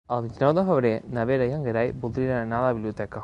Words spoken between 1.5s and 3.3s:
i en Gerai voldria anar a la biblioteca.